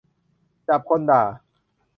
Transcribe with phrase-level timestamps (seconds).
[0.67, 1.23] จับคนด่า